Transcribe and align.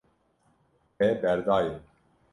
Te 0.99 1.21
berdaye. 1.23 1.79